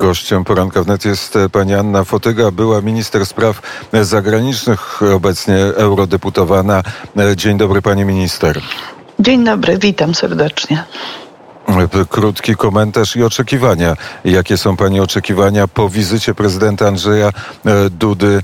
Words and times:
Gościem 0.00 0.44
poranka 0.44 0.82
wnet 0.82 1.04
jest 1.04 1.38
pani 1.52 1.74
Anna 1.74 2.04
Fotyga, 2.04 2.50
była 2.50 2.80
minister 2.80 3.26
spraw 3.26 3.62
zagranicznych, 4.02 5.00
obecnie 5.14 5.56
eurodeputowana. 5.56 6.82
Dzień 7.36 7.58
dobry 7.58 7.82
pani 7.82 8.04
minister. 8.04 8.60
Dzień 9.18 9.44
dobry, 9.44 9.78
witam 9.78 10.14
serdecznie. 10.14 10.84
Krótki 12.08 12.56
komentarz 12.56 13.16
i 13.16 13.22
oczekiwania. 13.24 13.96
Jakie 14.24 14.58
są 14.58 14.76
Pani 14.76 15.00
oczekiwania 15.00 15.68
po 15.68 15.88
wizycie 15.88 16.34
prezydenta 16.34 16.86
Andrzeja 16.88 17.32
Dudy 17.90 18.42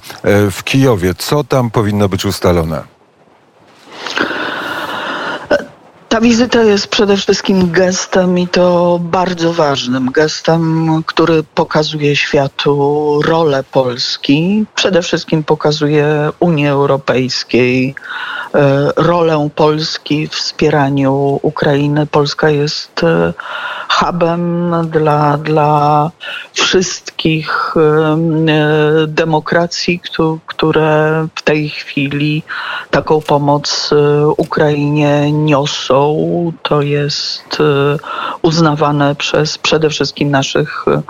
w 0.51 0.65
Kijowie? 0.65 1.15
Co 1.15 1.45
tam 1.45 1.71
powinno 1.71 2.09
być 2.09 2.25
ustalone? 2.25 2.83
Ta 6.09 6.21
wizyta 6.21 6.63
jest 6.63 6.89
przede 6.89 7.17
wszystkim 7.17 7.71
gestem 7.73 8.39
i 8.39 8.49
to 8.49 8.99
bardzo 9.03 9.53
ważnym 9.53 10.11
gestem, 10.13 11.03
który 11.07 11.43
pokazuje 11.43 12.17
światu 12.17 13.21
rolę 13.25 13.65
Polski. 13.73 14.65
Przede 14.75 15.03
wszystkim 15.03 15.45
pokazuje 15.45 16.31
Unii 16.39 16.67
Europejskiej 16.69 17.95
e, 18.55 18.91
rolę 18.97 19.49
Polski 19.55 20.29
w 20.29 20.33
wspieraniu 20.33 21.41
Ukrainy. 21.43 22.07
Polska 22.07 22.51
jest 22.51 23.05
e, 23.05 23.33
hubem 23.99 24.75
dla, 24.91 25.39
dla 25.39 26.11
wszystkich 26.53 27.75
e, 27.77 28.17
demokracji, 29.07 30.01
które 30.47 31.27
w 31.35 31.43
tej 31.43 31.69
chwili 31.69 32.43
taką 32.91 33.21
pomoc 33.21 33.91
Ukrainie 34.37 35.33
niosą. 35.33 36.17
To 36.63 36.83
jest 36.83 37.59
e, 37.61 37.97
uznawane 38.43 39.15
przez 39.15 39.59
przede 39.59 39.91
wszystkim 39.91 40.31
naszych 40.31 40.85
e, 40.89 41.03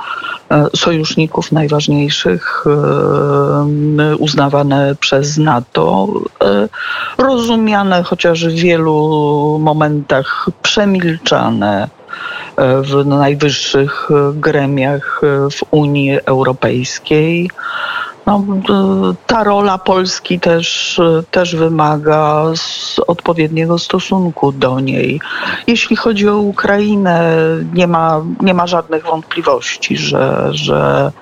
sojuszników 0.76 1.52
najważniejszych, 1.52 2.64
e, 2.66 4.16
uznawane 4.16 4.94
przez 5.00 5.38
NATO, 5.38 6.08
rozumiane 7.18 8.02
chociaż 8.02 8.46
w 8.46 8.50
wielu 8.50 9.58
momentach 9.60 10.46
przemilczane 10.62 11.95
w 12.58 13.06
najwyższych 13.06 14.08
gremiach 14.34 15.20
w 15.50 15.60
Unii 15.70 16.18
Europejskiej. 16.26 17.50
No, 18.26 18.44
ta 19.26 19.44
rola 19.44 19.78
Polski 19.78 20.40
też, 20.40 21.00
też 21.30 21.56
wymaga 21.56 22.44
odpowiedniego 23.06 23.78
stosunku 23.78 24.52
do 24.52 24.80
niej. 24.80 25.20
Jeśli 25.66 25.96
chodzi 25.96 26.28
o 26.28 26.38
Ukrainę, 26.38 27.36
nie 27.74 27.86
ma, 27.86 28.24
nie 28.40 28.54
ma 28.54 28.66
żadnych 28.66 29.04
wątpliwości, 29.04 29.96
że, 29.96 30.48
że 30.50 31.12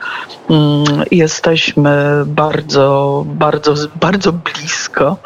mm, 0.50 0.84
jesteśmy 1.10 2.22
bardzo, 2.26 3.24
bardzo, 3.26 3.74
bardzo 4.00 4.32
blisko. 4.32 5.16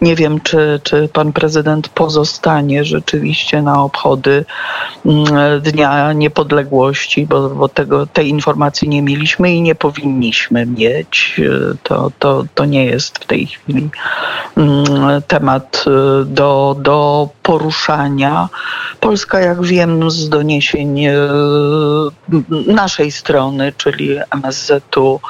Nie 0.00 0.16
wiem, 0.16 0.40
czy, 0.40 0.80
czy 0.82 1.08
pan 1.12 1.32
prezydent 1.32 1.88
pozostanie 1.88 2.84
rzeczywiście 2.84 3.62
na 3.62 3.82
obchody 3.82 4.44
mm, 5.06 5.60
Dnia 5.60 6.12
Niepodległości, 6.12 7.26
bo, 7.26 7.48
bo 7.48 7.68
tego, 7.68 8.06
tej 8.06 8.28
informacji 8.28 8.88
nie 8.88 9.02
mieliśmy 9.02 9.54
i 9.54 9.62
nie 9.62 9.74
powinniśmy 9.74 10.66
mieć. 10.66 11.27
To, 11.82 12.12
to, 12.18 12.44
to 12.54 12.64
nie 12.64 12.84
jest 12.84 13.18
w 13.18 13.26
tej 13.26 13.46
chwili 13.46 13.90
mm, 14.56 15.22
temat 15.28 15.84
y, 15.86 16.24
do, 16.24 16.76
do 16.78 17.28
poruszania. 17.42 18.48
Polska, 19.00 19.40
jak 19.40 19.62
wiem 19.62 20.10
z 20.10 20.28
doniesień 20.28 21.06
y, 21.06 21.12
naszej 22.66 23.10
strony, 23.12 23.72
czyli 23.76 24.18
MSZ-u 24.30 25.20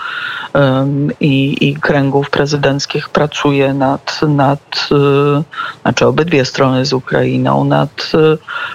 i, 1.20 1.68
i 1.68 1.76
kręgów 1.76 2.30
prezydenckich, 2.30 3.08
pracuje 3.08 3.74
nad, 3.74 4.20
nad, 4.22 4.88
y, 4.92 5.42
znaczy 5.82 6.06
obydwie 6.06 6.44
strony 6.44 6.86
z 6.86 6.92
Ukrainą, 6.92 7.64
nad 7.64 8.12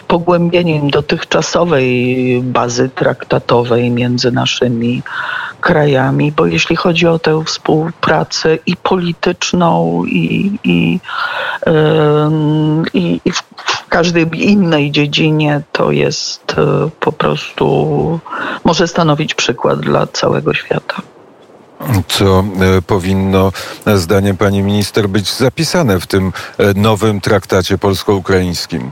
pogłębieniem 0.08 0.90
dotychczasowej 0.90 2.42
bazy 2.44 2.90
traktatowej 2.90 3.92
między 3.92 4.32
naszymi 4.32 5.02
krajami, 5.64 6.32
bo 6.32 6.46
jeśli 6.46 6.76
chodzi 6.76 7.08
o 7.08 7.20
tę 7.20 7.44
współpracę 7.46 8.58
i 8.66 8.76
polityczną, 8.76 10.04
i, 10.06 10.60
i, 10.64 11.00
i, 12.94 13.22
i 13.26 13.32
w 13.32 13.44
każdej 13.90 14.52
innej 14.52 14.92
dziedzinie, 14.92 15.62
to 15.72 15.92
jest 15.92 16.56
e, 16.58 16.90
po 17.00 17.12
prostu, 17.12 18.20
może 18.64 18.88
stanowić 18.88 19.34
przykład 19.34 19.80
dla 19.80 20.08
całego 20.08 20.54
świata 20.54 21.02
co 22.08 22.44
e, 22.78 22.82
powinno, 22.82 23.52
zdaniem 23.96 24.38
pani 24.38 24.64
minister, 24.64 25.10
być 25.10 25.34
zapisane 25.34 26.00
w 26.00 26.08
tym 26.08 26.34
e, 26.58 26.74
nowym 26.74 27.22
traktacie 27.22 27.78
polsko-ukraińskim? 27.78 28.92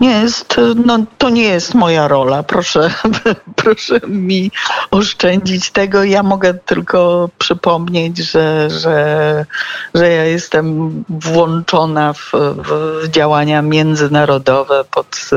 Nie 0.00 0.10
jest, 0.10 0.60
no, 0.86 0.98
to 1.18 1.30
nie 1.30 1.42
jest 1.42 1.74
moja 1.74 2.08
rola. 2.08 2.42
Proszę, 2.42 2.90
proszę 3.62 4.00
mi 4.08 4.50
oszczędzić 4.90 5.70
tego. 5.70 6.04
Ja 6.04 6.22
mogę 6.22 6.54
tylko 6.54 7.30
przypomnieć, 7.38 8.18
że, 8.18 8.70
że, 8.70 9.46
że 9.94 10.10
ja 10.10 10.24
jestem 10.24 10.90
włączona 11.08 12.12
w, 12.12 12.32
w 12.34 13.08
działania 13.08 13.62
międzynarodowe 13.62 14.84
pod 14.90 15.30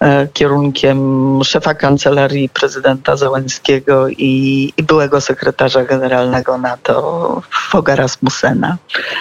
e, 0.00 0.28
kierunkiem 0.32 1.40
szefa 1.44 1.74
kancelarii 1.74 2.48
prezydenta 2.48 3.16
Załęckiego 3.16 4.08
i, 4.08 4.72
i 4.76 4.82
byłego 4.82 5.20
sekretarza 5.20 5.84
generalnego 5.84 6.58
NATO 6.58 7.42
Foga 7.50 7.96
Rasmussena, 7.96 8.76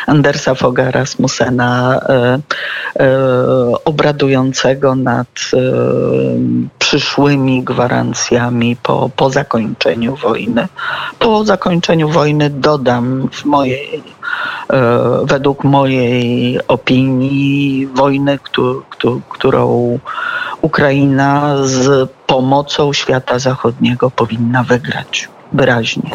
Andersa 0.07 0.55
Foga 0.55 0.91
Rasmussena, 0.91 1.99
e, 2.09 2.39
e, 2.99 3.85
obradującego 4.15 4.95
nad 4.95 5.27
przyszłymi 6.79 7.63
gwarancjami 7.63 8.75
po, 8.75 9.09
po 9.15 9.29
zakończeniu 9.29 10.15
wojny. 10.15 10.67
Po 11.19 11.45
zakończeniu 11.45 12.09
wojny 12.09 12.49
dodam 12.49 13.29
w 13.31 13.45
mojej, 13.45 14.03
e, 14.69 14.99
według 15.23 15.63
mojej 15.63 16.59
opinii 16.67 17.87
wojny, 17.87 18.39
którą 19.29 19.99
Ukraina 20.61 21.57
z 21.63 22.09
pomocą 22.27 22.93
świata 22.93 23.39
zachodniego 23.39 24.11
powinna 24.11 24.63
wygrać 24.63 25.29
wyraźnie. 25.53 26.11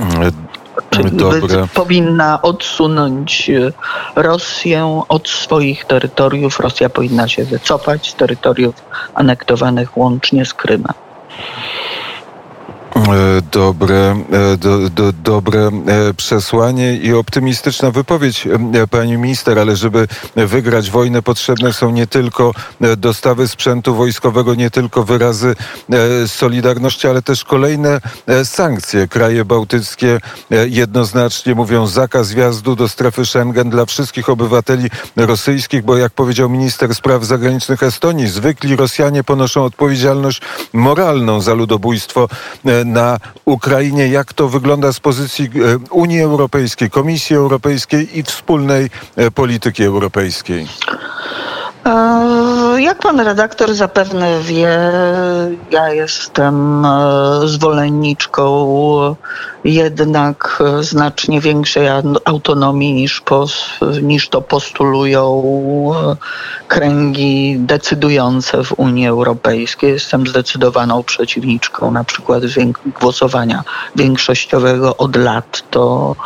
Czyli 0.90 1.10
Dobre. 1.10 1.66
powinna 1.74 2.42
odsunąć 2.42 3.50
e, 3.50 3.72
Rosję 4.16 5.02
od 5.08 5.28
swoich 5.28 5.84
terytoriów. 5.84 6.60
Rosja 6.60 6.90
powinna 6.90 7.28
się 7.28 7.44
wycofać 7.44 8.10
z 8.10 8.14
terytoriów 8.14 8.74
anektowanych 9.14 9.96
łącznie 9.98 10.44
z 10.44 10.54
Krymem. 10.54 10.94
E, 12.96 13.42
dobre, 13.52 14.24
e, 14.32 14.56
do, 14.56 14.90
do, 14.90 15.12
dobre 15.12 15.60
e, 15.60 16.14
przesłanie 16.14 16.96
i 16.96 17.14
optymistyczna 17.14 17.90
wypowiedź 17.90 18.48
pani 18.90 19.18
minister, 19.18 19.58
ale 19.58 19.76
żeby 19.76 20.08
wygrać 20.36 20.90
wojnę 20.90 21.22
potrzebne 21.22 21.72
są 21.72 21.90
nie 21.90 22.06
tylko 22.06 22.52
dostawy 22.96 23.48
sprzętu 23.48 23.94
wojskowego, 23.94 24.54
nie 24.54 24.70
tylko 24.70 25.04
wyrazy 25.04 25.56
solidarności, 26.26 27.08
ale 27.08 27.22
też 27.22 27.44
kolejne 27.44 28.00
sankcje. 28.44 29.08
Kraje 29.08 29.44
bałtyckie 29.44 30.20
jednoznacznie 30.66 31.54
mówią 31.54 31.86
zakaz 31.86 32.32
wjazdu 32.32 32.76
do 32.76 32.88
strefy 32.88 33.26
Schengen 33.26 33.70
dla 33.70 33.86
wszystkich 33.86 34.28
obywateli 34.28 34.90
rosyjskich, 35.16 35.82
bo 35.82 35.96
jak 35.96 36.12
powiedział 36.12 36.48
minister 36.48 36.94
spraw 36.94 37.24
zagranicznych 37.24 37.82
Estonii, 37.82 38.28
zwykli 38.28 38.76
Rosjanie 38.76 39.24
ponoszą 39.24 39.64
odpowiedzialność 39.64 40.40
moralną 40.72 41.40
za 41.40 41.54
ludobójstwo 41.54 42.28
na 42.84 43.18
Ukrainie. 43.44 44.08
Jak 44.08 44.32
to 44.32 44.48
wygląda 44.48 44.92
z 44.92 45.00
pozycji 45.00 45.44
e, 45.44 45.78
Unii 45.90 46.20
Europejskiej, 46.20 46.90
Komisji 46.90 47.36
Europejskiej 47.36 48.18
i 48.18 48.22
wspólnej 48.22 48.90
e, 49.16 49.30
polityki 49.30 49.84
europejskiej? 49.84 50.66
E, 51.86 52.80
jak 52.80 52.98
pan 52.98 53.20
redaktor 53.20 53.74
zapewne 53.74 54.40
wie, 54.40 54.78
ja 55.70 55.92
jestem 55.92 56.86
zwolenniczką 57.44 59.16
jednak 59.64 60.62
znacznie 60.80 61.40
większej 61.40 61.88
autonomii 62.24 62.92
niż, 62.92 63.22
niż 64.02 64.28
to 64.28 64.42
postulują 64.42 65.42
kręgi 66.68 67.56
decydujące 67.58 68.64
w 68.64 68.72
Unii 68.72 69.06
Europejskiej. 69.06 69.92
Jestem 69.92 70.26
zdecydowaną 70.26 71.02
przeciwniczką 71.02 71.90
na 71.90 72.04
przykład 72.04 72.42
głosowania 73.00 73.64
większościowego 73.96 74.96
od 74.96 75.16
lat. 75.16 75.62
To, 75.70 76.16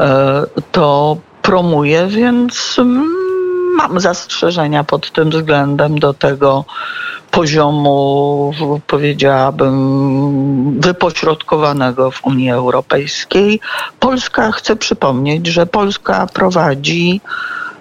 e, 0.00 0.42
to 0.72 1.16
promuję, 1.42 2.06
więc 2.06 2.80
mam 3.76 4.00
zastrzeżenia 4.00 4.84
pod 4.84 5.12
tym 5.12 5.30
względem 5.30 5.98
do 5.98 6.14
tego 6.14 6.64
poziomu, 7.30 8.52
powiedziałabym, 8.86 10.80
wypośrodkowanego 10.80 12.10
w 12.10 12.24
Unii 12.24 12.50
Europejskiej. 12.50 13.60
Polska, 14.00 14.52
chcę 14.52 14.76
przypomnieć, 14.76 15.46
że 15.46 15.66
Polska 15.66 16.26
prowadzi 16.32 17.20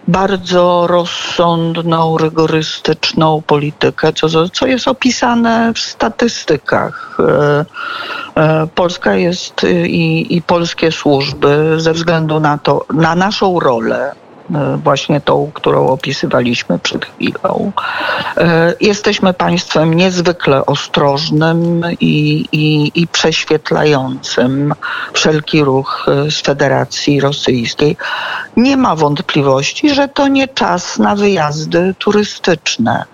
bardzo 0.07 0.87
rozsądną, 0.87 2.17
rygorystyczną 2.17 3.41
politykę, 3.47 4.13
co, 4.13 4.49
co 4.49 4.67
jest 4.67 4.87
opisane 4.87 5.73
w 5.73 5.79
statystykach. 5.79 7.17
E, 7.19 7.65
e, 8.35 8.67
Polska 8.75 9.15
jest 9.15 9.61
i, 9.87 10.35
i 10.35 10.41
polskie 10.41 10.91
służby 10.91 11.75
ze 11.77 11.93
względu 11.93 12.39
na 12.39 12.57
to, 12.57 12.85
na 12.93 13.15
naszą 13.15 13.59
rolę 13.59 14.24
właśnie 14.83 15.21
tą, 15.21 15.51
którą 15.53 15.87
opisywaliśmy 15.87 16.79
przed 16.79 17.05
chwilą. 17.05 17.71
E, 18.37 18.73
jesteśmy 18.81 19.33
państwem 19.33 19.93
niezwykle 19.93 20.65
ostrożnym 20.65 21.81
i, 21.99 22.45
i, 22.51 22.91
i 23.01 23.07
prześwietlającym 23.07 24.73
wszelki 25.13 25.63
ruch 25.63 26.05
e, 26.07 26.31
z 26.31 26.41
Federacji 26.41 27.19
Rosyjskiej. 27.19 27.97
Nie 28.57 28.77
ma 28.77 28.95
wątpliwości, 28.95 29.95
że 29.95 30.07
to 30.07 30.27
nie 30.27 30.47
czas 30.47 30.99
na 30.99 31.15
wyjazdy 31.15 31.95
turystyczne. 31.99 33.05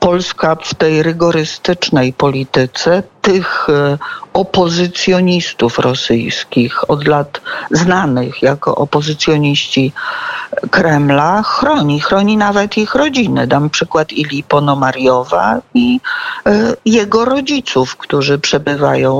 Polska 0.00 0.56
w 0.62 0.74
tej 0.74 1.02
rygorystycznej 1.02 2.12
polityce 2.12 3.02
tych 3.22 3.66
e, 3.68 3.98
opozycjonistów 4.32 5.78
rosyjskich, 5.78 6.90
od 6.90 7.08
lat 7.08 7.40
znanych 7.70 8.42
jako 8.42 8.74
opozycjoniści 8.74 9.92
Kremla, 10.70 11.42
chroni. 11.42 12.00
Chroni 12.00 12.36
nawet 12.36 12.78
ich 12.78 12.94
rodziny. 12.94 13.46
Dam 13.46 13.70
przykład 13.70 14.12
Ili 14.12 14.42
Ponomariowa 14.42 15.60
i 15.74 16.00
e, 16.46 16.74
jego 16.84 17.24
rodziców, 17.24 17.96
którzy 17.96 18.38
przebywają, 18.38 19.12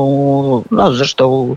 no 0.70 0.92
zresztą 0.92 1.56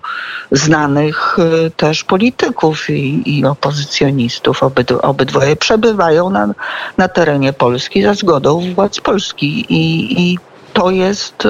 znanych 0.51 1.37
e, 1.39 1.69
też 1.69 2.03
polityków 2.03 2.89
i, 2.89 3.37
i 3.37 3.45
opozycjonistów. 3.45 4.63
Obyd, 4.63 4.91
obydwoje 4.91 5.55
przebywają 5.55 6.29
na, 6.29 6.53
na 6.97 7.07
terenie 7.07 7.53
Polski 7.53 8.03
za 8.03 8.13
zgodą 8.13 8.73
władz 8.75 9.01
Polski 9.09 9.65
i, 9.69 9.83
i 10.21 10.37
to 10.73 10.91
jest, 10.91 11.47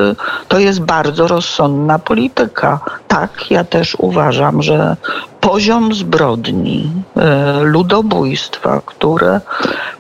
to 0.48 0.60
jest 0.60 0.82
bardzo 0.82 1.28
rozsądna 1.28 2.00
polityka. 2.00 2.80
Tak, 3.08 3.52
ja 3.52 3.64
też 3.64 3.96
uważam, 4.00 4.62
że 4.64 4.96
poziom 5.40 5.94
zbrodni, 5.94 6.92
e, 7.18 7.60
ludobójstwa, 7.64 8.82
które 8.86 9.42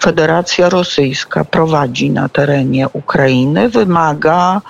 Federacja 0.02 0.70
Rosyjska 0.70 1.46
prowadzi 1.46 2.10
na 2.10 2.30
terenie 2.30 2.90
Ukrainy, 2.94 3.70
wymaga 3.70 4.62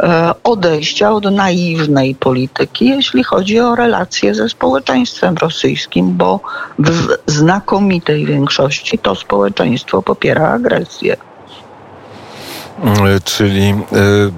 e, 0.00 0.34
odejścia 0.44 1.12
od 1.12 1.24
naiwnej 1.24 2.14
polityki, 2.14 2.88
jeśli 2.88 3.24
chodzi 3.24 3.60
o 3.60 3.74
relacje 3.74 4.34
ze 4.34 4.48
społeczeństwem 4.48 5.36
rosyjskim, 5.36 6.16
bo 6.16 6.40
w 6.78 7.16
znakomitej 7.26 8.26
większości 8.26 8.98
to 8.98 9.14
społeczeństwo 9.14 10.02
popiera 10.02 10.48
agresję. 10.48 11.29
E, 12.84 13.20
czyli 13.20 13.74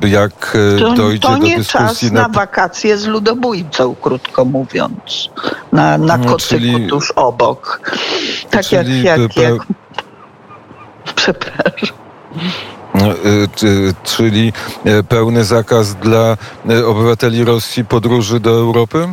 e, 0.03 0.09
jak 0.09 0.57
e, 0.77 0.79
to, 0.79 0.93
dojdzie 0.93 1.29
to 1.29 1.37
nie 1.37 1.51
do 1.51 1.57
dyskusji 1.57 1.89
czas 1.89 2.13
na... 2.13 2.23
na 2.23 2.29
wakacje 2.29 2.99
z 2.99 3.07
ludobójcą, 3.07 3.95
krótko 3.95 4.45
mówiąc, 4.45 5.31
na, 5.73 5.99
na 5.99 6.17
no, 6.17 6.25
kocyku 6.25 6.61
czyli, 6.61 6.87
tuż 6.89 7.11
obok. 7.11 7.91
Tak 8.51 8.67
czyli 8.67 9.03
jak, 9.03 9.21
jak, 9.21 9.37
jak... 9.37 9.53
Przepraszam. 11.15 11.97
Czyli 14.05 14.53
pełny 15.09 15.45
zakaz 15.45 15.95
dla 15.95 16.37
obywateli 16.87 17.45
Rosji 17.45 17.85
podróży 17.85 18.41
do 18.41 18.51
Europy? 18.51 19.09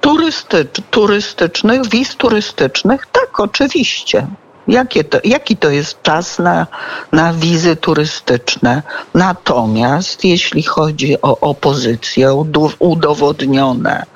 Turystycz, 0.00 0.80
turystycznych, 0.90 1.88
wiz 1.88 2.16
turystycznych, 2.16 3.06
tak, 3.12 3.40
oczywiście. 3.40 4.26
Jakie 4.70 5.04
to, 5.04 5.18
jaki 5.24 5.56
to 5.56 5.70
jest 5.70 6.02
czas 6.02 6.38
na, 6.38 6.66
na 7.12 7.32
wizy 7.32 7.76
turystyczne? 7.76 8.82
Natomiast 9.14 10.24
jeśli 10.24 10.62
chodzi 10.62 11.22
o 11.22 11.40
opozycję, 11.40 12.34
udowodnione, 12.78 14.06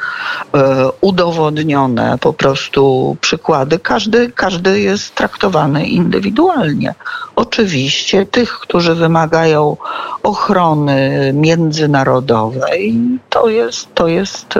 e, 0.54 0.90
udowodnione 1.00 2.18
po 2.20 2.32
prostu 2.32 3.16
przykłady, 3.20 3.78
każdy, 3.78 4.32
każdy 4.32 4.80
jest 4.80 5.14
traktowany 5.14 5.86
indywidualnie. 5.86 6.94
Oczywiście 7.36 8.26
tych, 8.26 8.58
którzy 8.58 8.94
wymagają 8.94 9.76
ochrony 10.22 11.30
międzynarodowej, 11.34 12.96
to 13.28 13.48
jest, 13.48 13.94
to 13.94 14.08
jest 14.08 14.54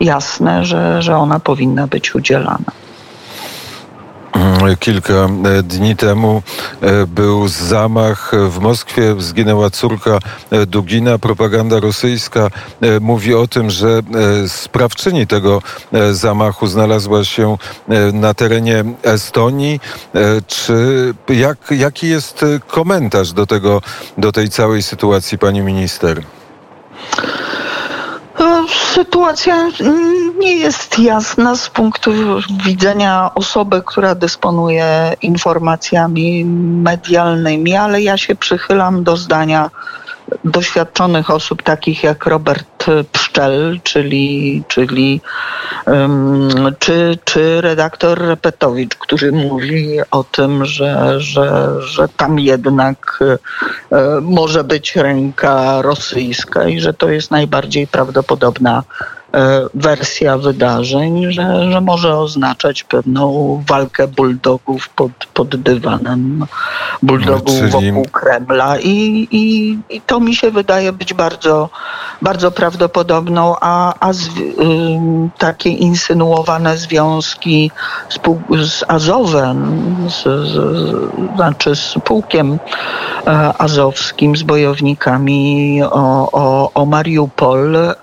jasne, 0.00 0.64
że, 0.64 1.02
że 1.02 1.16
ona 1.16 1.40
powinna 1.40 1.86
być 1.86 2.14
udzielana. 2.14 2.85
Kilka 4.80 5.12
e, 5.12 5.62
dni 5.62 5.96
temu 5.96 6.42
e, 6.80 7.06
był 7.06 7.48
zamach 7.48 8.32
w 8.50 8.58
Moskwie, 8.58 9.14
zginęła 9.18 9.70
córka 9.70 10.18
e, 10.50 10.66
Dugina. 10.66 11.18
Propaganda 11.18 11.80
rosyjska 11.80 12.50
mówi 13.00 13.34
o 13.34 13.46
tym, 13.46 13.70
że 13.70 14.00
sprawczyni 14.48 15.26
tego 15.26 15.62
zamachu 16.12 16.66
znalazła 16.66 17.24
się 17.24 17.56
na 18.12 18.34
terenie 18.34 18.84
Estonii. 19.02 19.80
Czy 20.46 21.14
jak, 21.28 21.58
jaki 21.70 22.08
jest 22.08 22.44
komentarz 22.66 23.32
do 23.32 23.46
tego, 23.46 23.82
do 24.18 24.32
tej 24.32 24.48
całej 24.48 24.82
sytuacji, 24.82 25.38
pani 25.38 25.60
minister? 25.60 26.22
Sytuacja 28.94 29.70
nie 30.38 30.56
jest 30.56 30.98
jasna 30.98 31.56
z 31.56 31.68
punktu 31.68 32.12
widzenia 32.64 33.30
osoby, 33.34 33.82
która 33.86 34.14
dysponuje 34.14 35.16
informacjami 35.22 36.44
medialnymi, 36.82 37.76
ale 37.76 38.02
ja 38.02 38.16
się 38.16 38.34
przychylam 38.34 39.04
do 39.04 39.16
zdania 39.16 39.70
doświadczonych 40.44 41.30
osób 41.30 41.62
takich 41.62 42.02
jak 42.02 42.26
Robert 42.26 42.86
Pszczel, 43.12 43.80
czyli, 43.82 44.62
czyli 44.68 45.20
um, 45.86 46.74
czy, 46.78 47.18
czy 47.24 47.60
redaktor 47.60 48.18
Repetowicz, 48.18 48.94
który 48.94 49.32
mówi 49.32 49.98
o 50.10 50.24
tym, 50.24 50.64
że, 50.64 51.20
że, 51.20 51.74
że 51.80 52.08
tam 52.08 52.38
jednak 52.38 53.18
e, 53.92 54.20
może 54.20 54.64
być 54.64 54.96
ręka 54.96 55.82
rosyjska 55.82 56.68
i 56.68 56.80
że 56.80 56.94
to 56.94 57.08
jest 57.08 57.30
najbardziej 57.30 57.86
prawdopodobna 57.86 58.82
wersja 59.74 60.38
wydarzeń, 60.38 61.32
że, 61.32 61.72
że 61.72 61.80
może 61.80 62.18
oznaczać 62.18 62.84
pewną 62.84 63.62
walkę 63.68 64.08
bulldogów 64.08 64.88
pod, 64.88 65.12
pod 65.34 65.56
dywanem, 65.56 66.46
bulldogów 67.02 67.58
Czyli... 67.58 67.70
wokół 67.70 68.06
Kremla 68.12 68.78
I, 68.78 69.28
i, 69.30 69.78
i 69.90 70.00
to 70.00 70.20
mi 70.20 70.34
się 70.34 70.50
wydaje 70.50 70.92
być 70.92 71.14
bardzo, 71.14 71.68
bardzo 72.22 72.50
prawdopodobną, 72.50 73.54
a, 73.60 73.94
a 74.00 74.12
z, 74.12 74.26
y, 74.26 74.30
takie 75.38 75.70
insynuowane 75.70 76.78
związki 76.78 77.70
z, 78.08 78.18
z 78.70 78.84
Azowem, 78.88 79.86
z, 80.08 80.22
z, 80.22 80.56
znaczy 81.36 81.76
z 81.76 81.94
pułkiem 82.04 82.58
e, 83.26 83.52
azowskim, 83.58 84.36
z 84.36 84.42
bojownikami 84.42 85.80
o, 85.82 86.30
o, 86.32 86.70
o 86.74 86.86
Mariupol, 86.86 87.76
y, 87.76 87.94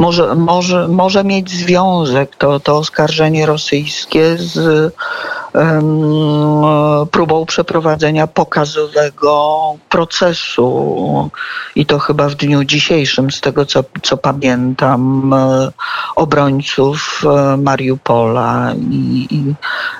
może, 0.00 0.34
może, 0.34 0.88
może 0.88 1.24
mieć 1.24 1.50
związek 1.50 2.36
to, 2.36 2.60
to 2.60 2.76
oskarżenie 2.76 3.46
rosyjskie 3.46 4.36
z 4.38 4.58
um, 5.54 7.06
próbą 7.10 7.46
przeprowadzenia 7.46 8.26
pokazowego 8.26 9.60
procesu. 9.88 11.30
I 11.74 11.86
to 11.86 11.98
chyba 11.98 12.28
w 12.28 12.34
dniu 12.34 12.64
dzisiejszym, 12.64 13.30
z 13.30 13.40
tego 13.40 13.66
co, 13.66 13.84
co 14.02 14.16
pamiętam, 14.16 15.32
e, 15.34 15.72
obrońców 16.16 17.22
e, 17.24 17.56
Mariupola 17.56 18.72
i, 18.90 19.54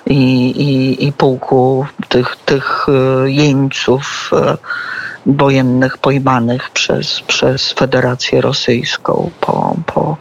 i, 0.07 0.15
i, 0.17 1.07
i 1.07 1.13
pułku 1.13 1.87
tych, 2.09 2.37
tych 2.37 2.87
e, 2.89 3.31
jeńców 3.31 4.31
wojennych 5.27 5.99
pojmanych 5.99 6.71
przez, 6.71 7.21
przez 7.21 7.73
Federację 7.73 8.41
Rosyjską 8.41 9.31
po, 9.41 9.77
po, 9.87 10.17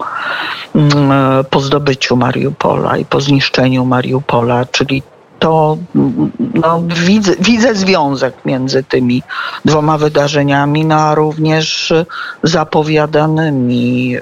mm, 0.75 1.11
po 1.49 1.59
zdobyciu 1.59 2.15
Mariupola 2.15 2.97
i 2.97 3.05
po 3.05 3.21
zniszczeniu 3.21 3.85
Mariupola, 3.85 4.65
czyli 4.65 5.03
to 5.39 5.77
no, 6.53 6.83
widzę, 7.05 7.31
widzę 7.39 7.75
związek 7.75 8.33
między 8.45 8.83
tymi 8.83 9.23
dwoma 9.65 9.97
wydarzeniami, 9.97 10.85
no, 10.85 10.95
a 10.95 11.15
również 11.15 11.93
zapowiadanymi 12.43 14.15
e, 14.15 14.21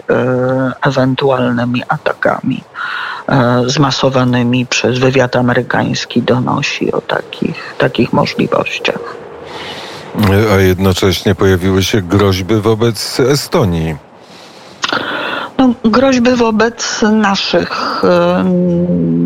ewentualnymi 0.81 1.83
atakami 1.87 2.63
zmasowanymi 3.65 4.65
przez 4.65 4.99
wywiad 4.99 5.35
amerykański 5.35 6.21
donosi 6.21 6.91
o 6.91 7.01
takich, 7.01 7.75
takich 7.77 8.13
możliwościach. 8.13 9.16
A 10.53 10.55
jednocześnie 10.55 11.35
pojawiły 11.35 11.83
się 11.83 12.01
groźby 12.01 12.55
wobec 12.55 13.19
Estonii. 13.19 13.95
No, 15.57 15.73
groźby 15.85 16.31
wobec 16.31 17.01
naszych, 17.01 18.01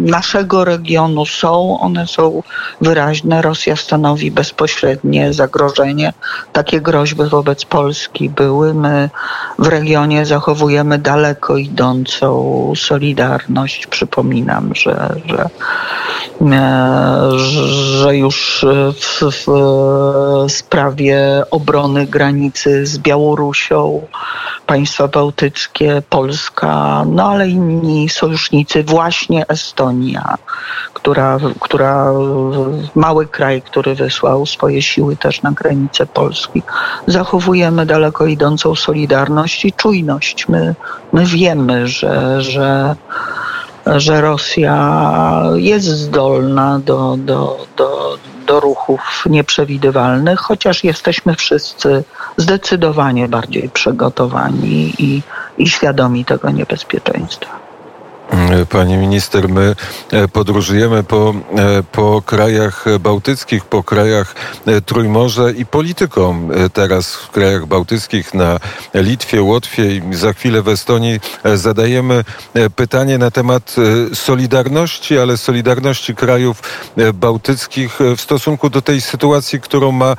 naszego 0.06 0.66
regionu 0.66 1.26
są, 1.26 1.80
one 1.80 2.08
są 2.08 2.44
wyraźne. 2.82 3.42
Rosja 3.42 3.76
stanowi 3.76 4.32
bezpośrednie 4.32 5.34
zagrożenie. 5.34 6.14
Takie 6.54 6.82
groźby 6.82 7.24
wobec 7.24 7.66
Polski 7.66 8.30
były. 8.30 8.74
My 8.74 9.10
w 9.60 9.68
regionie 9.68 10.26
zachowujemy 10.26 10.98
daleko 10.98 11.58
idącą 11.58 12.74
solidarność. 12.78 13.88
Przypominam, 13.88 14.76
że, 14.76 15.16
że, 15.26 15.50
że 17.36 18.18
już 18.18 18.66
w, 19.02 19.46
w 20.48 20.52
sprawie 20.52 21.44
obrony 21.52 22.08
granicy 22.08 22.86
z 22.86 22.98
Białorusią 22.98 24.08
państwa 24.66 25.08
bałtyckie, 25.08 26.02
Polska, 26.10 27.04
no 27.08 27.30
ale 27.30 27.50
inni 27.50 28.10
sojusznicy, 28.10 28.84
właśnie 28.84 29.48
Estonia, 29.48 30.38
która, 30.94 31.38
która 31.60 32.12
mały 32.96 33.28
kraj, 33.28 33.62
który 33.62 33.96
wysłał 33.96 34.46
swoje 34.46 34.82
siły 34.82 35.16
też 35.16 35.42
na 35.42 35.52
granicę 35.52 36.06
Polski. 36.06 36.64
Zachowujemy 37.08 37.86
daleko 37.86 38.26
idącą 38.26 38.76
solidarność 38.76 39.66
i 39.66 39.74
czujność. 39.74 40.48
My, 40.48 40.76
my 41.14 41.26
wiemy, 41.26 41.88
że, 41.88 42.42
że 42.42 42.96
że 43.86 44.22
Rosja 44.22 45.44
jest 45.56 45.88
zdolna 45.88 46.80
do, 46.80 47.18
do, 47.18 47.66
do, 47.78 48.18
do 48.48 48.60
ruchów 48.60 49.24
nieprzewidywalnych, 49.26 50.40
chociaż 50.40 50.84
jesteśmy 50.84 51.36
wszyscy 51.36 52.04
zdecydowanie 52.38 53.28
bardziej 53.28 53.70
przygotowani 53.70 54.94
i, 55.00 55.22
i 55.58 55.68
świadomi 55.68 56.26
tego 56.26 56.50
niebezpieczeństwa. 56.50 57.71
Pani 58.70 58.98
minister, 58.98 59.50
my 59.50 59.76
e, 60.12 60.28
podróżujemy 60.28 61.04
po, 61.04 61.34
e, 61.58 61.84
po 61.84 62.22
krajach 62.26 62.86
bałtyckich, 63.00 63.66
po 63.66 63.84
krajach 63.84 64.36
e, 64.66 64.82
Trójmorza 64.82 65.50
i 65.50 65.66
polityką 65.66 66.50
teraz 66.74 67.16
w 67.16 67.30
krajach 67.30 67.66
bałtyckich, 67.66 68.34
na 68.34 68.60
Litwie, 68.94 69.42
Łotwie 69.42 69.96
i 69.96 70.02
za 70.12 70.34
chwilę 70.34 70.62
w 70.62 70.68
Estonii 70.68 71.20
zadajemy 71.56 72.24
pytanie 72.76 73.18
na 73.18 73.32
temat 73.32 73.76
solidarności, 74.14 75.18
ale 75.18 75.38
solidarności 75.38 76.16
krajów 76.16 76.62
bałtyckich 77.14 78.00
w 78.18 78.22
stosunku 78.22 78.70
do 78.70 78.82
tej 78.82 79.02
sytuacji, 79.02 79.62
którą 79.62 79.92
ma 79.92 80.16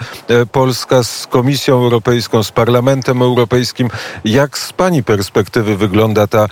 Polska 0.52 1.02
z 1.02 1.26
Komisją 1.26 1.75
Europejską, 1.75 2.42
z 2.42 2.52
Parlamentem 2.52 3.23
Europejskim. 3.23 3.90
Jak 4.25 4.59
z 4.59 4.73
Pani 4.73 5.02
perspektywy 5.02 5.76
wygląda 5.76 6.26
ta 6.26 6.47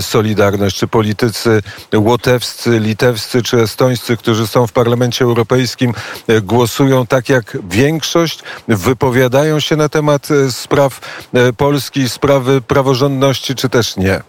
solidarność? 0.00 0.76
Czy 0.76 0.88
politycy 0.92 1.62
łotewscy, 1.94 2.80
litewscy 2.80 3.42
czy 3.42 3.60
estońscy, 3.60 4.16
którzy 4.16 4.46
są 4.46 4.66
w 4.66 4.72
Parlamencie 4.72 5.24
Europejskim, 5.24 5.92
e, 6.28 6.40
głosują 6.40 7.06
tak 7.06 7.28
jak 7.28 7.58
większość, 7.70 8.42
wypowiadają 8.68 9.60
się 9.60 9.76
na 9.76 9.88
temat 9.88 10.28
e, 10.30 10.52
spraw 10.52 11.00
e, 11.34 11.52
Polski, 11.52 12.08
sprawy 12.08 12.60
praworządności, 12.60 13.54
czy 13.54 13.68
też 13.68 13.96
nie? 13.96 14.20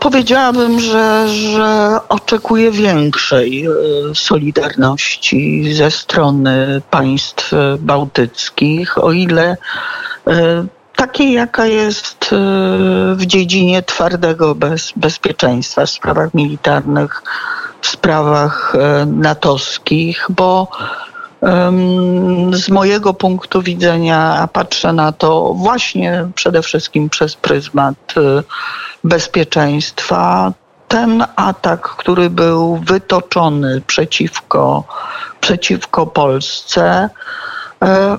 Powiedziałabym, 0.00 0.80
że, 0.80 1.28
że 1.28 1.98
oczekuję 2.08 2.70
większej 2.70 3.66
solidarności 4.14 5.74
ze 5.74 5.90
strony 5.90 6.82
państw 6.90 7.50
bałtyckich, 7.78 8.98
o 8.98 9.12
ile 9.12 9.56
takiej, 11.00 11.32
jaka 11.32 11.66
jest 11.66 12.32
e, 12.32 12.36
w 13.14 13.26
dziedzinie 13.26 13.82
twardego 13.82 14.54
bez, 14.54 14.92
bezpieczeństwa, 14.96 15.86
w 15.86 15.90
sprawach 15.90 16.34
militarnych, 16.34 17.22
w 17.80 17.86
sprawach 17.86 18.74
e, 18.74 19.06
natowskich, 19.06 20.26
bo 20.28 20.68
z 22.52 22.68
mojego 22.68 23.14
punktu 23.14 23.62
widzenia, 23.62 24.36
a 24.40 24.48
patrzę 24.48 24.92
na 24.92 25.12
to 25.12 25.54
właśnie 25.54 26.26
przede 26.34 26.62
wszystkim 26.62 27.10
przez 27.10 27.36
pryzmat 27.36 27.96
e, 28.16 28.42
bezpieczeństwa, 29.04 30.52
ten 30.88 31.24
atak, 31.36 31.80
który 31.80 32.30
był 32.30 32.76
wytoczony 32.76 33.82
przeciwko, 33.86 34.84
przeciwko 35.40 36.06
Polsce, 36.06 37.10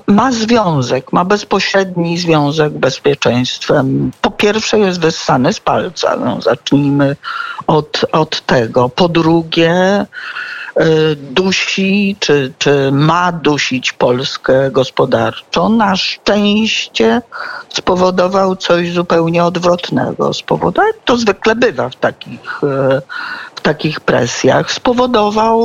ma 0.07 0.31
związek, 0.31 1.13
ma 1.13 1.25
bezpośredni 1.25 2.17
związek 2.17 2.73
bezpieczeństwem. 2.73 4.11
Po 4.21 4.31
pierwsze 4.31 4.79
jest 4.79 4.99
wyssany 4.99 5.53
z 5.53 5.59
palca, 5.59 6.15
no, 6.15 6.41
zacznijmy 6.41 7.15
od, 7.67 8.05
od 8.11 8.41
tego. 8.45 8.89
Po 8.89 9.09
drugie 9.09 9.71
e, 9.71 10.05
dusi, 11.15 12.15
czy, 12.19 12.53
czy 12.57 12.91
ma 12.91 13.31
dusić 13.31 13.93
Polskę 13.93 14.71
gospodarczo. 14.71 15.69
Na 15.69 15.95
szczęście 15.95 17.21
spowodował 17.69 18.55
coś 18.55 18.91
zupełnie 18.91 19.43
odwrotnego. 19.43 20.33
Spowodował, 20.33 20.91
to 21.05 21.17
zwykle 21.17 21.55
bywa 21.55 21.89
w 21.89 21.95
takich 21.95 22.63
e, 22.63 23.01
takich 23.61 23.99
presjach 23.99 24.71
spowodował 24.71 25.61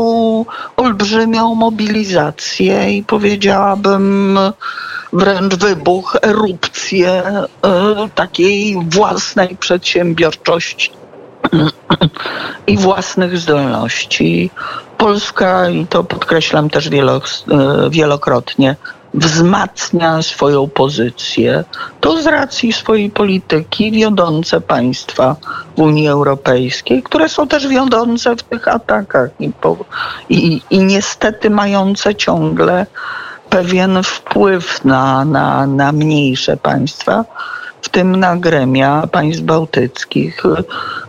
olbrzymią 0.76 1.54
mobilizację 1.54 2.96
i 2.96 3.02
powiedziałabym 3.04 4.38
wręcz 5.12 5.54
wybuch, 5.54 6.16
erupcję 6.22 7.12
e, 7.12 7.44
takiej 8.14 8.76
własnej 8.88 9.56
przedsiębiorczości 9.56 10.90
i 12.66 12.76
własnych 12.76 13.38
zdolności. 13.38 14.50
Polska, 14.98 15.70
i 15.70 15.86
to 15.86 16.04
podkreślam 16.04 16.70
też 16.70 16.86
e, 16.86 16.90
wielokrotnie, 17.90 18.76
wzmacnia 19.16 20.22
swoją 20.22 20.68
pozycję, 20.68 21.64
to 22.00 22.22
z 22.22 22.26
racji 22.26 22.72
swojej 22.72 23.10
polityki 23.10 23.92
wiodące 23.92 24.60
państwa 24.60 25.36
w 25.76 25.80
Unii 25.80 26.08
Europejskiej, 26.08 27.02
które 27.02 27.28
są 27.28 27.48
też 27.48 27.68
wiodące 27.68 28.36
w 28.36 28.42
tych 28.42 28.68
atakach 28.68 29.30
i, 29.40 29.50
i, 30.28 30.62
i 30.70 30.78
niestety 30.78 31.50
mające 31.50 32.14
ciągle 32.14 32.86
pewien 33.50 34.02
wpływ 34.02 34.84
na, 34.84 35.24
na, 35.24 35.66
na 35.66 35.92
mniejsze 35.92 36.56
państwa 36.56 37.24
w 37.82 37.88
tym 37.88 38.16
na 38.16 38.36
gremia 38.36 39.06
państw 39.06 39.42
bałtyckich, 39.42 40.42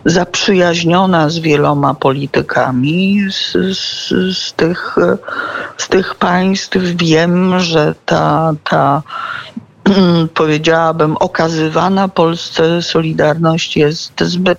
zaprzyjaźniona 0.04 1.28
z 1.28 1.38
wieloma 1.38 1.94
politykami 1.94 3.20
z, 3.30 3.52
z, 3.78 4.08
z, 4.38 4.52
tych, 4.52 4.96
z 5.76 5.88
tych 5.88 6.14
państw. 6.14 6.78
Wiem, 6.78 7.60
że 7.60 7.94
ta, 8.06 8.52
ta 8.64 9.02
powiedziałabym, 10.34 11.16
okazywana 11.16 12.08
Polsce 12.08 12.82
solidarność 12.82 13.76
jest 13.76 14.12
zbyt 14.20 14.58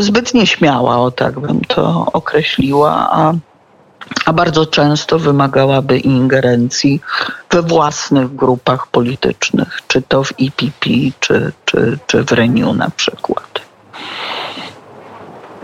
zbyt 0.00 0.34
nieśmiała, 0.34 0.98
o 0.98 1.10
tak 1.10 1.40
bym 1.40 1.60
to 1.60 2.06
określiła, 2.12 3.08
a 3.12 3.32
a 4.24 4.32
bardzo 4.32 4.66
często 4.66 5.18
wymagałaby 5.18 5.98
ingerencji 5.98 7.00
we 7.50 7.62
własnych 7.62 8.34
grupach 8.36 8.86
politycznych, 8.86 9.78
czy 9.88 10.02
to 10.02 10.24
w 10.24 10.40
IPP, 10.40 10.90
czy, 11.20 11.52
czy, 11.64 11.98
czy 12.06 12.24
w 12.24 12.32
Renew 12.32 12.76
na 12.76 12.90
przykład. 12.90 13.60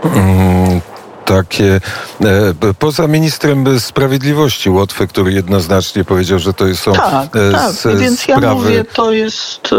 Mm, 0.03 0.81
takie. 1.27 1.81
E, 2.23 2.73
poza 2.79 3.07
ministrem 3.07 3.79
sprawiedliwości 3.79 4.69
Łotwy, 4.69 5.07
który 5.07 5.33
jednoznacznie 5.33 6.03
powiedział, 6.03 6.39
że 6.39 6.53
to 6.53 6.75
są 6.75 6.93
tak, 6.93 7.35
e, 7.35 7.51
tak. 7.51 7.97
Więc 7.97 8.19
sprawy... 8.19 8.45
ja 8.45 8.53
mówię, 8.53 8.85
to 8.93 9.11
jest, 9.11 9.69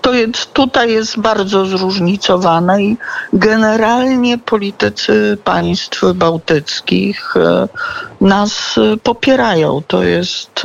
to 0.00 0.12
jest, 0.12 0.52
tutaj 0.52 0.92
jest 0.92 1.20
bardzo 1.20 1.66
zróżnicowane 1.66 2.82
i 2.82 2.96
generalnie 3.32 4.38
politycy 4.38 5.38
państw 5.44 6.04
bałtyckich 6.14 7.36
e, 7.36 7.68
nas 8.20 8.74
popierają. 9.02 9.82
To 9.86 10.02
jest, 10.02 10.62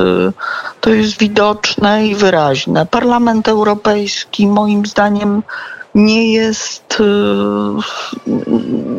to 0.80 0.90
jest 0.90 1.18
widoczne 1.18 2.06
i 2.06 2.14
wyraźne. 2.14 2.86
Parlament 2.86 3.48
Europejski 3.48 4.46
moim 4.46 4.86
zdaniem 4.86 5.42
nie 5.96 6.32
jest, 6.32 7.02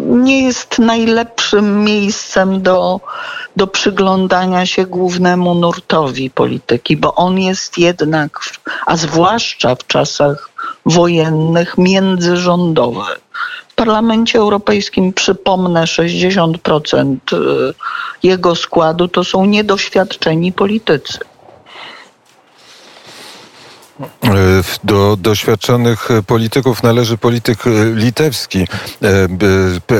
nie 0.08 0.44
jest 0.44 0.80
najlepszym 0.80 1.84
miejscem 1.84 2.62
do, 2.62 3.00
do 3.56 3.68
przyglądania 3.68 4.66
się 4.66 4.86
głównemu 4.86 5.56
nurtowi 5.56 6.30
polityki, 6.30 6.98
bo 6.98 7.16
on 7.16 7.40
jest 7.40 7.78
jednak, 7.78 8.40
a 8.86 8.98
zwłaszcza 8.98 9.76
w 9.76 9.88
czasach 9.88 10.50
wojennych 10.86 11.78
międzyrządowych. 11.78 13.20
W 13.70 13.76
Parlamencie 13.76 14.40
Europejskim, 14.40 15.14
przypomnę, 15.14 15.84
60% 15.84 17.18
y, 17.34 17.74
jego 18.24 18.56
składu 18.56 19.08
to 19.08 19.24
są 19.24 19.46
niedoświadczeni 19.46 20.52
politycy. 20.52 21.20
Do 24.84 25.18
doświadczonych 25.18 26.10
polityków 26.28 26.84
należy 26.84 27.18
polityk 27.18 27.64
litewski. 27.94 28.68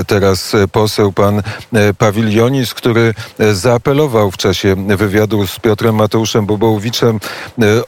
Teraz 0.08 0.56
poseł 0.72 1.14
pan 1.14 1.42
Pawilionis, 1.98 2.74
który 2.74 3.14
zaapelował 3.54 4.32
w 4.32 4.38
czasie 4.38 4.76
wywiadu 4.98 5.48
z 5.48 5.60
Piotrem 5.60 5.96
Mateuszem 5.96 6.46
Bobołowiczem 6.46 7.20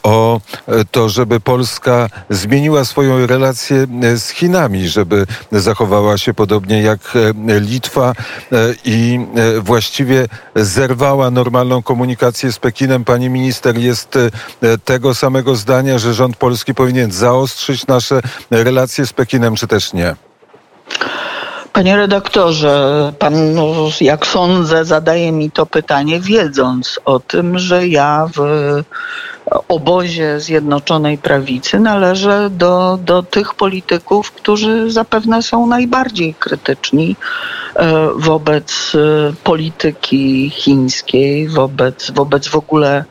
o 0.03 0.41
to, 0.91 1.09
żeby 1.09 1.39
Polska 1.39 2.09
zmieniła 2.29 2.85
swoją 2.85 3.27
relację 3.27 3.87
z 4.15 4.29
Chinami, 4.29 4.87
żeby 4.87 5.25
zachowała 5.51 6.17
się 6.17 6.33
podobnie 6.33 6.81
jak 6.81 6.99
Litwa 7.59 8.13
i 8.85 9.19
właściwie 9.59 10.27
zerwała 10.55 11.31
normalną 11.31 11.83
komunikację 11.83 12.51
z 12.51 12.59
Pekinem. 12.59 13.05
Pani 13.05 13.29
minister 13.29 13.77
jest 13.77 14.17
tego 14.85 15.15
samego 15.15 15.55
zdania, 15.55 15.98
że 15.99 16.13
rząd 16.13 16.37
polski 16.37 16.73
powinien 16.73 17.11
zaostrzyć 17.11 17.87
nasze 17.87 18.21
relacje 18.51 19.05
z 19.05 19.13
Pekinem, 19.13 19.55
czy 19.55 19.67
też 19.67 19.93
nie? 19.93 20.15
Panie 21.73 21.95
redaktorze, 21.95 23.13
pan, 23.19 23.53
no, 23.53 23.73
jak 24.01 24.27
sądzę, 24.27 24.85
zadaje 24.85 25.31
mi 25.31 25.51
to 25.51 25.65
pytanie, 25.65 26.19
wiedząc 26.19 26.99
o 27.05 27.19
tym, 27.19 27.59
że 27.59 27.87
ja 27.87 28.27
w 28.35 28.41
obozie 29.67 30.39
Zjednoczonej 30.39 31.17
Prawicy 31.17 31.79
należę 31.79 32.49
do, 32.49 32.99
do 33.05 33.23
tych 33.23 33.53
polityków, 33.53 34.31
którzy 34.31 34.91
zapewne 34.91 35.43
są 35.43 35.67
najbardziej 35.67 36.33
krytyczni 36.33 37.15
e, 37.75 38.09
wobec 38.15 38.91
e, 38.95 39.33
polityki 39.43 40.49
chińskiej, 40.49 41.49
wobec, 41.49 42.11
wobec 42.11 42.47
w 42.47 42.55
ogóle 42.55 43.05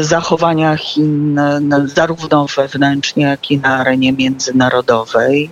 zachowania 0.00 0.76
Chin 0.76 1.40
zarówno 1.84 2.46
wewnętrznie, 2.56 3.24
jak 3.24 3.50
i 3.50 3.58
na 3.58 3.76
arenie 3.76 4.12
międzynarodowej. 4.12 5.50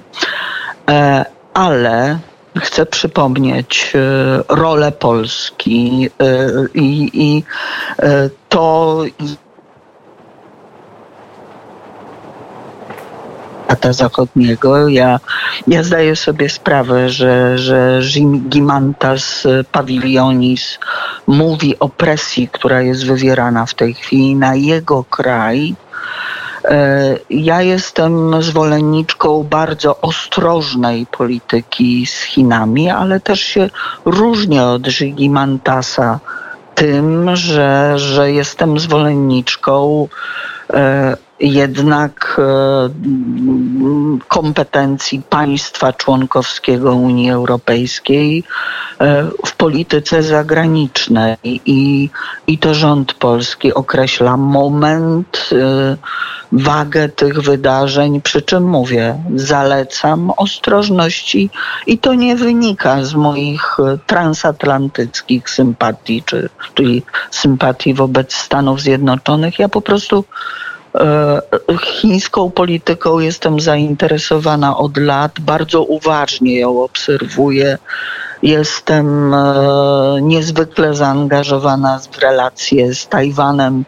E, 0.91 1.25
ale 1.55 2.19
chcę 2.57 2.87
przypomnieć 2.87 3.93
e, 3.95 4.55
rolę 4.55 4.93
Polski 4.93 6.09
e, 6.21 6.49
i, 6.75 7.11
i 7.15 7.45
to, 8.49 9.03
świata 13.69 13.93
zachodniego. 13.93 14.89
Ja, 14.89 15.21
ja 15.67 15.83
zdaję 15.83 16.17
sobie 16.17 16.49
sprawę, 16.49 17.11
że, 17.11 17.59
że 17.59 18.01
Gimantas 18.49 19.47
Pawilionis 19.73 20.79
mówi 21.27 21.79
o 21.79 21.89
presji, 21.89 22.49
która 22.49 22.83
jest 22.83 23.07
wywierana 23.07 23.67
w 23.67 23.75
tej 23.75 23.95
chwili 23.95 24.37
na 24.37 24.55
jego 24.55 25.05
kraj. 25.05 25.75
E, 26.65 27.17
ja 27.31 27.63
jestem 27.63 28.43
zwolenniczką 28.43 29.45
bardzo 29.45 30.01
ostrożnej 30.01 31.07
polityki 31.07 32.07
z 32.07 32.23
Chinami, 32.23 32.91
ale 32.91 33.21
też 33.21 33.41
się 33.41 33.71
różnię 34.05 34.65
od 34.65 34.87
Żygimantasa 34.87 36.21
tym, 36.79 37.37
że, 37.37 37.99
że 37.99 38.33
jestem 38.33 38.79
zwolenniczką 38.79 40.09
e, 40.71 41.17
jednak 41.41 42.37
e, 42.39 42.89
kompetencji 44.29 45.23
państwa 45.31 45.93
członkowskiego 45.93 46.95
Unii 46.95 47.31
Europejskiej 47.31 48.45
e, 49.01 49.25
w 49.47 49.57
polityce 49.57 50.23
zagranicznej. 50.23 51.37
I, 51.45 52.11
i 52.47 52.59
to 52.59 52.75
rząd 52.75 53.15
polski 53.15 53.75
określa 53.75 54.37
moment, 54.37 55.51
wagę 56.53 57.09
tych 57.09 57.41
wydarzeń, 57.41 58.21
przy 58.21 58.43
czym 58.43 58.65
mówię, 58.69 59.19
zalecam 59.35 60.33
ostrożności 60.37 61.51
i 61.87 61.99
to 61.99 62.15
nie 62.15 62.37
wynika 62.37 63.05
z 63.05 63.15
moich 63.15 63.77
transatlantyckich 64.07 65.51
sympatii, 65.51 66.23
czy, 66.27 66.49
czyli 66.75 67.03
sympatii 67.31 67.95
wobec 67.95 68.35
Stanów 68.35 68.81
Zjednoczonych. 68.81 69.59
Ja 69.59 69.69
po 69.69 69.81
prostu 69.81 70.25
E, 70.95 71.43
chińską 71.81 72.51
polityką 72.51 73.19
jestem 73.19 73.61
zainteresowana 73.61 74.77
od 74.77 74.97
lat, 74.97 75.41
bardzo 75.41 75.83
uważnie 75.83 76.59
ją 76.59 76.83
obserwuję. 76.83 77.79
Jestem 78.43 79.35
e, 79.35 79.45
niezwykle 80.23 80.95
zaangażowana 80.95 82.01
w 82.13 82.19
relacje 82.19 82.95
z 82.95 83.09
Tajwanem. 83.09 83.85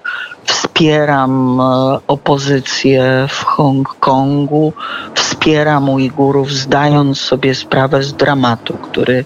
Wspieram 0.50 1.60
e, 1.60 1.98
opozycję 2.06 3.26
w 3.28 3.44
Hongkongu, 3.44 4.72
wspieram 5.14 5.88
Ujgurów, 5.88 6.52
zdając 6.52 7.20
sobie 7.20 7.54
sprawę 7.54 8.02
z 8.02 8.14
dramatu, 8.14 8.74
który 8.74 9.24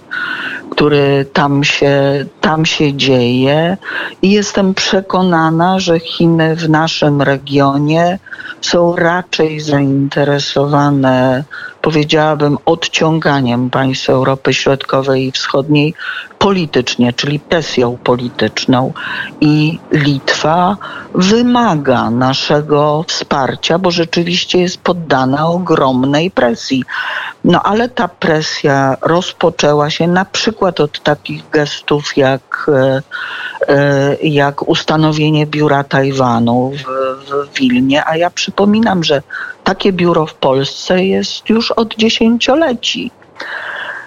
który 0.69 1.25
tam 1.33 1.63
się, 1.63 2.25
tam 2.41 2.65
się 2.65 2.93
dzieje 2.93 3.77
i 4.21 4.31
jestem 4.31 4.73
przekonana, 4.73 5.79
że 5.79 5.99
Chiny 5.99 6.55
w 6.55 6.69
naszym 6.69 7.21
regionie 7.21 8.19
są 8.61 8.95
raczej 8.95 9.59
zainteresowane, 9.59 11.43
powiedziałabym, 11.81 12.57
odciąganiem 12.65 13.69
państw 13.69 14.09
Europy 14.09 14.53
Środkowej 14.53 15.27
i 15.27 15.31
Wschodniej 15.31 15.93
politycznie, 16.39 17.13
czyli 17.13 17.39
presją 17.39 17.97
polityczną. 18.03 18.93
I 19.41 19.79
Litwa 19.91 20.77
wymaga 21.17 22.09
naszego 22.09 23.05
wsparcia, 23.07 23.79
bo 23.79 23.91
rzeczywiście 23.91 24.59
jest 24.59 24.77
poddana 24.77 25.47
ogromnej 25.47 26.31
presji. 26.31 26.83
No 27.43 27.63
ale 27.63 27.89
ta 27.89 28.07
presja 28.07 28.97
rozpoczęła 29.01 29.89
się 29.89 30.07
na 30.07 30.25
przykład 30.25 30.79
od 30.79 30.99
takich 30.99 31.49
gestów 31.49 32.17
jak, 32.17 32.71
e, 32.73 33.01
e, 33.67 34.15
jak 34.21 34.67
ustanowienie 34.69 35.45
biura 35.45 35.83
Tajwanu 35.83 36.71
w, 36.71 36.83
w 37.29 37.59
Wilnie, 37.59 38.05
a 38.05 38.17
ja 38.17 38.29
przypominam, 38.29 39.03
że 39.03 39.21
takie 39.63 39.93
biuro 39.93 40.25
w 40.25 40.33
Polsce 40.33 41.05
jest 41.05 41.49
już 41.49 41.71
od 41.71 41.95
dziesięcioleci. 41.95 43.11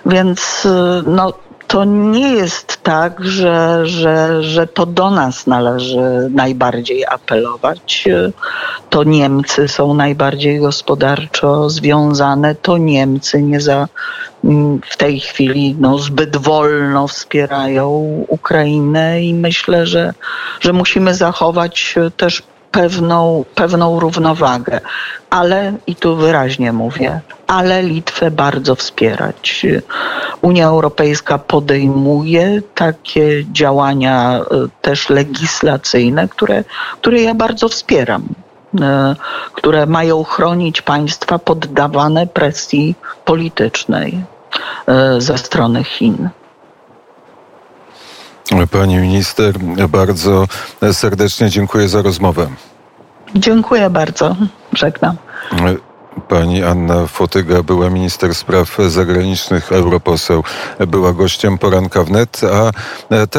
Więc 0.07 0.67
e, 0.67 1.03
no, 1.07 1.33
to 1.69 1.85
nie 1.85 2.33
jest 2.33 2.83
tak, 2.83 3.25
że, 3.25 3.87
że, 3.87 4.43
że 4.43 4.67
to 4.67 4.87
do 4.87 5.11
nas 5.11 5.47
należy 5.47 6.29
najbardziej 6.31 7.07
apelować. 7.07 8.09
To 8.91 9.05
Niemcy 9.05 9.69
są 9.69 9.95
najbardziej 9.95 10.59
gospodarczo 10.59 11.71
związane, 11.71 12.55
to 12.55 12.77
Niemcy 12.79 13.43
nie 13.43 13.61
za, 13.61 13.89
w 14.91 14.97
tej 14.97 15.21
chwili 15.21 15.77
no, 15.81 15.99
zbyt 15.99 16.37
wolno 16.37 17.09
wspierają 17.09 17.89
Ukrainę 18.29 19.23
i 19.23 19.35
myślę, 19.35 19.87
że, 19.87 20.15
że 20.61 20.73
musimy 20.73 21.15
zachować 21.15 21.95
też 22.17 22.43
pewną, 22.71 23.45
pewną 23.55 24.01
równowagę. 24.01 24.81
Ale, 25.31 25.73
i 25.87 25.97
tu 25.97 26.17
wyraźnie 26.17 26.73
mówię, 26.73 27.21
ale 27.47 27.83
Litwę 27.83 28.31
bardzo 28.31 28.75
wspierać. 28.75 29.67
Unia 30.43 30.67
Europejska 30.67 31.39
podejmuje 31.39 32.63
takie 32.75 33.45
działania 33.53 34.41
e, 34.41 34.45
też 34.83 35.09
legislacyjne, 35.11 36.29
które, 36.29 36.65
które 37.01 37.23
ja 37.23 37.35
bardzo 37.35 37.69
wspieram 37.69 38.23
e, 38.81 39.17
które 39.55 39.87
mają 39.87 40.25
chronić 40.25 40.83
państwa 40.83 41.39
poddawane 41.39 42.27
presji 42.27 42.95
politycznej 43.25 44.25
e, 44.87 45.21
ze 45.21 45.39
strony 45.39 45.85
Chin. 45.85 46.29
Pani 48.71 48.97
minister, 48.97 49.59
bardzo 49.89 50.47
serdecznie 50.93 51.51
dziękuję 51.51 51.89
za 51.89 52.03
rozmowę. 52.03 52.49
Dziękuję 53.35 53.91
bardzo. 53.91 54.37
Żegnam. 54.73 55.17
Pani 56.21 56.63
Anna 56.63 57.07
Fotyga 57.07 57.63
była 57.63 57.91
minister 57.91 58.35
spraw 58.35 58.79
zagranicznych, 58.89 59.73
europoseł, 59.73 60.45
była 60.87 61.13
gościem 61.13 61.59
poranka 61.59 62.05
wnet, 62.05 62.41
a 62.53 62.71